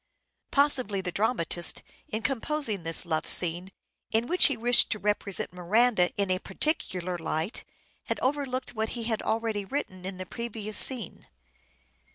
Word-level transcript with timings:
Possibly 0.49 1.01
the 1.01 1.11
dramatist, 1.11 1.83
in 2.07 2.23
composing 2.23 2.81
this 2.81 3.05
love 3.05 3.27
scene, 3.27 3.71
in 4.09 4.25
which 4.25 4.47
he 4.47 4.57
wished 4.57 4.89
to 4.89 4.97
represent 4.97 5.53
Miranda 5.53 6.09
in 6.19 6.31
a 6.31 6.39
particular 6.39 7.19
light, 7.19 7.63
had 8.05 8.19
overlooked 8.19 8.73
what 8.73 8.89
he 8.97 9.03
had 9.03 9.21
already 9.21 9.63
written 9.63 10.03
in 10.03 10.17
the 10.17 10.25
previous 10.25 10.75
scene. 10.75 11.27